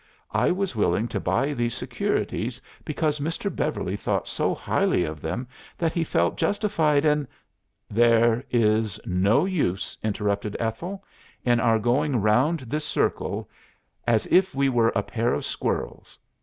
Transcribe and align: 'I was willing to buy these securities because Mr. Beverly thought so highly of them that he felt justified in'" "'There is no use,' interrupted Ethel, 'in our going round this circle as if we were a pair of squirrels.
'I 0.31 0.49
was 0.53 0.75
willing 0.75 1.07
to 1.09 1.19
buy 1.19 1.53
these 1.53 1.75
securities 1.75 2.59
because 2.83 3.19
Mr. 3.19 3.55
Beverly 3.55 3.95
thought 3.95 4.27
so 4.27 4.55
highly 4.55 5.03
of 5.03 5.21
them 5.21 5.47
that 5.77 5.93
he 5.93 6.03
felt 6.03 6.37
justified 6.37 7.05
in'" 7.05 7.27
"'There 7.91 8.43
is 8.49 8.99
no 9.05 9.45
use,' 9.45 9.95
interrupted 10.03 10.57
Ethel, 10.59 11.03
'in 11.43 11.59
our 11.59 11.77
going 11.77 12.19
round 12.19 12.61
this 12.61 12.85
circle 12.85 13.47
as 14.07 14.25
if 14.31 14.55
we 14.55 14.69
were 14.69 14.91
a 14.95 15.03
pair 15.03 15.35
of 15.35 15.45
squirrels. 15.45 16.17